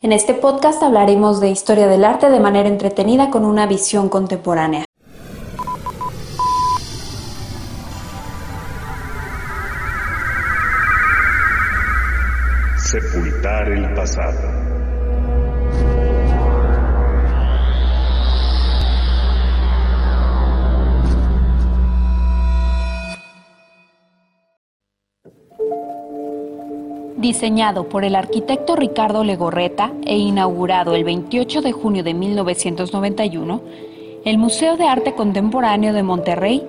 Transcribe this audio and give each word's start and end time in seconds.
En 0.00 0.12
este 0.12 0.32
podcast 0.32 0.80
hablaremos 0.84 1.40
de 1.40 1.48
historia 1.48 1.88
del 1.88 2.04
arte 2.04 2.30
de 2.30 2.38
manera 2.38 2.68
entretenida 2.68 3.30
con 3.30 3.44
una 3.44 3.66
visión 3.66 4.08
contemporánea. 4.08 4.84
Sepultar 12.76 13.72
el 13.72 13.92
pasado. 13.94 14.87
Diseñado 27.18 27.88
por 27.88 28.04
el 28.04 28.14
arquitecto 28.14 28.76
Ricardo 28.76 29.24
Legorreta 29.24 29.90
e 30.06 30.16
inaugurado 30.16 30.94
el 30.94 31.02
28 31.02 31.62
de 31.62 31.72
junio 31.72 32.04
de 32.04 32.14
1991, 32.14 33.60
el 34.24 34.38
Museo 34.38 34.76
de 34.76 34.84
Arte 34.84 35.14
Contemporáneo 35.14 35.92
de 35.92 36.04
Monterrey 36.04 36.64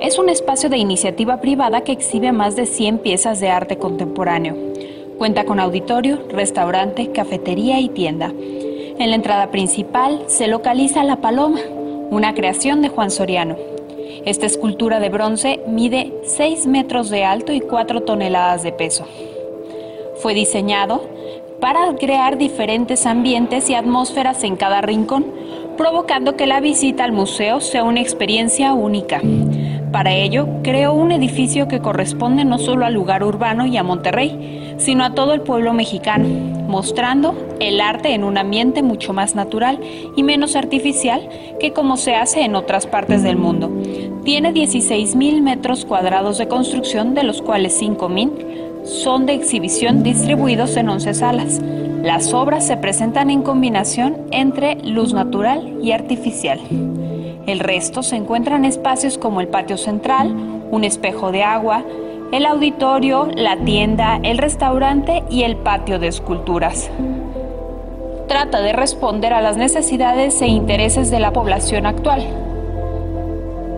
es 0.00 0.20
un 0.20 0.28
espacio 0.28 0.70
de 0.70 0.78
iniciativa 0.78 1.40
privada 1.40 1.80
que 1.80 1.90
exhibe 1.90 2.30
más 2.30 2.54
de 2.54 2.66
100 2.66 2.98
piezas 2.98 3.40
de 3.40 3.48
arte 3.48 3.78
contemporáneo. 3.78 4.54
Cuenta 5.18 5.44
con 5.44 5.58
auditorio, 5.58 6.20
restaurante, 6.28 7.10
cafetería 7.10 7.80
y 7.80 7.88
tienda. 7.88 8.28
En 8.28 9.10
la 9.10 9.16
entrada 9.16 9.50
principal 9.50 10.22
se 10.28 10.46
localiza 10.46 11.02
La 11.02 11.16
Paloma, 11.16 11.58
una 12.10 12.32
creación 12.34 12.80
de 12.80 12.90
Juan 12.90 13.10
Soriano. 13.10 13.56
Esta 14.24 14.46
escultura 14.46 15.00
de 15.00 15.08
bronce 15.08 15.58
mide 15.66 16.12
6 16.26 16.68
metros 16.68 17.10
de 17.10 17.24
alto 17.24 17.52
y 17.52 17.60
4 17.60 18.02
toneladas 18.02 18.62
de 18.62 18.70
peso. 18.70 19.04
Fue 20.20 20.34
diseñado 20.34 21.08
para 21.60 21.94
crear 21.94 22.36
diferentes 22.36 23.06
ambientes 23.06 23.70
y 23.70 23.74
atmósferas 23.74 24.44
en 24.44 24.56
cada 24.56 24.82
rincón, 24.82 25.24
provocando 25.78 26.36
que 26.36 26.46
la 26.46 26.60
visita 26.60 27.04
al 27.04 27.12
museo 27.12 27.60
sea 27.60 27.84
una 27.84 28.00
experiencia 28.00 28.74
única. 28.74 29.22
Para 29.92 30.12
ello, 30.14 30.46
creó 30.62 30.92
un 30.92 31.10
edificio 31.10 31.68
que 31.68 31.80
corresponde 31.80 32.44
no 32.44 32.58
solo 32.58 32.84
al 32.84 32.92
lugar 32.92 33.24
urbano 33.24 33.64
y 33.64 33.78
a 33.78 33.82
Monterrey, 33.82 34.74
sino 34.76 35.04
a 35.04 35.14
todo 35.14 35.32
el 35.32 35.40
pueblo 35.40 35.72
mexicano, 35.72 36.26
mostrando 36.68 37.34
el 37.58 37.80
arte 37.80 38.12
en 38.12 38.22
un 38.22 38.36
ambiente 38.36 38.82
mucho 38.82 39.14
más 39.14 39.34
natural 39.34 39.80
y 40.16 40.22
menos 40.22 40.54
artificial 40.54 41.28
que 41.58 41.72
como 41.72 41.96
se 41.96 42.14
hace 42.14 42.42
en 42.42 42.56
otras 42.56 42.86
partes 42.86 43.22
del 43.22 43.36
mundo. 43.36 43.70
Tiene 44.24 44.52
16.000 44.52 45.40
metros 45.40 45.86
cuadrados 45.86 46.36
de 46.36 46.46
construcción, 46.46 47.14
de 47.14 47.22
los 47.22 47.40
cuales 47.40 47.80
5.000 47.80 48.84
son 48.84 49.24
de 49.24 49.32
exhibición 49.32 50.02
distribuidos 50.02 50.76
en 50.76 50.90
11 50.90 51.14
salas. 51.14 51.60
Las 52.02 52.34
obras 52.34 52.66
se 52.66 52.76
presentan 52.76 53.30
en 53.30 53.42
combinación 53.42 54.18
entre 54.30 54.76
luz 54.84 55.14
natural 55.14 55.78
y 55.82 55.92
artificial. 55.92 56.60
El 57.46 57.60
resto 57.60 58.02
se 58.02 58.16
encuentra 58.16 58.56
en 58.56 58.66
espacios 58.66 59.16
como 59.16 59.40
el 59.40 59.48
patio 59.48 59.78
central, 59.78 60.34
un 60.70 60.84
espejo 60.84 61.32
de 61.32 61.42
agua, 61.42 61.82
el 62.30 62.44
auditorio, 62.44 63.26
la 63.34 63.56
tienda, 63.56 64.20
el 64.22 64.36
restaurante 64.36 65.24
y 65.30 65.44
el 65.44 65.56
patio 65.56 65.98
de 65.98 66.08
esculturas. 66.08 66.90
Trata 68.28 68.60
de 68.60 68.74
responder 68.74 69.32
a 69.32 69.40
las 69.40 69.56
necesidades 69.56 70.40
e 70.42 70.46
intereses 70.46 71.10
de 71.10 71.20
la 71.20 71.32
población 71.32 71.86
actual 71.86 72.49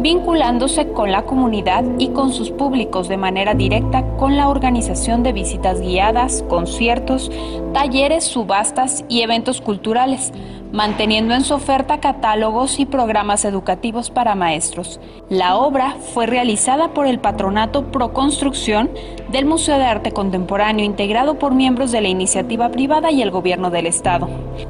vinculándose 0.00 0.88
con 0.88 1.12
la 1.12 1.22
comunidad 1.22 1.84
y 1.98 2.08
con 2.08 2.32
sus 2.32 2.50
públicos 2.50 3.08
de 3.08 3.16
manera 3.16 3.54
directa 3.54 4.04
con 4.16 4.36
la 4.36 4.48
organización 4.48 5.22
de 5.22 5.32
visitas 5.32 5.80
guiadas, 5.80 6.44
conciertos, 6.48 7.30
talleres, 7.72 8.24
subastas 8.24 9.04
y 9.08 9.22
eventos 9.22 9.60
culturales, 9.60 10.32
manteniendo 10.72 11.34
en 11.34 11.42
su 11.42 11.54
oferta 11.54 12.00
catálogos 12.00 12.78
y 12.78 12.86
programas 12.86 13.44
educativos 13.44 14.10
para 14.10 14.34
maestros. 14.34 15.00
La 15.28 15.56
obra 15.56 15.96
fue 16.14 16.26
realizada 16.26 16.94
por 16.94 17.06
el 17.06 17.18
Patronato 17.18 17.86
Pro 17.90 18.12
Construcción 18.12 18.90
del 19.30 19.46
Museo 19.46 19.78
de 19.78 19.84
Arte 19.84 20.12
Contemporáneo, 20.12 20.84
integrado 20.84 21.38
por 21.38 21.54
miembros 21.54 21.92
de 21.92 22.00
la 22.00 22.08
iniciativa 22.08 22.68
privada 22.70 23.10
y 23.10 23.22
el 23.22 23.30
gobierno 23.30 23.70
del 23.70 23.86
Estado. 23.86 24.28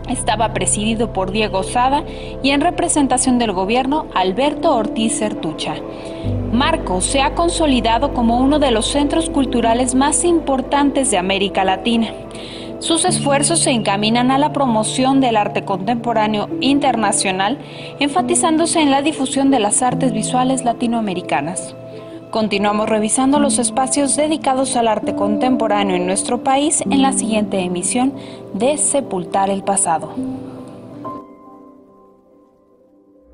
Estaba 0.09 0.53
presidido 0.53 1.13
por 1.13 1.33
Diego 1.33 1.63
Sada 1.63 2.05
y 2.43 2.51
en 2.51 2.61
representación 2.61 3.39
del 3.39 3.53
gobierno 3.53 4.07
Alberto 4.15 4.75
Ortiz 4.75 5.19
Certucha. 5.19 5.75
Marco 6.53 7.01
se 7.01 7.23
ha 7.23 7.35
consolidado 7.35 8.13
como 8.13 8.39
uno 8.39 8.59
de 8.59 8.71
los 8.71 8.87
centros 8.87 9.31
culturales 9.31 9.95
más 9.95 10.25
importantes 10.25 11.11
de 11.11 11.19
América 11.19 11.65
Latina. 11.65 12.09
Sus 12.81 13.05
esfuerzos 13.05 13.61
se 13.61 13.71
encaminan 13.71 14.31
a 14.31 14.39
la 14.39 14.55
promoción 14.55 15.21
del 15.21 15.37
arte 15.37 15.67
contemporáneo 15.67 16.49
internacional, 16.63 17.59
enfatizándose 18.01 18.81
en 18.81 18.91
la 18.91 19.03
difusión 19.03 19.51
de 19.51 19.61
las 19.61 19.83
artes 19.83 20.15
visuales 20.15 20.65
latinoamericanas. 20.65 21.77
Continuamos 22.31 22.89
revisando 22.89 23.39
los 23.39 23.59
espacios 23.59 24.17
dedicados 24.17 24.77
al 24.77 24.89
arte 24.89 25.15
contemporáneo 25.15 25.95
en 25.95 26.07
nuestro 26.07 26.43
país 26.43 26.81
en 26.81 27.03
la 27.03 27.13
siguiente 27.13 27.59
emisión 27.59 28.15
de 28.55 28.79
Sepultar 28.79 29.51
el 29.51 29.63
Pasado. 29.63 30.15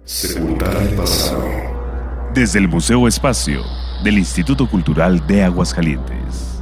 Sepultar 0.04 0.76
el 0.82 0.94
pasado. 0.96 1.44
Desde 2.34 2.58
el 2.58 2.68
Museo 2.68 3.06
Espacio 3.06 3.62
del 4.02 4.18
Instituto 4.18 4.68
Cultural 4.68 5.24
de 5.26 5.44
Aguascalientes. 5.44 6.55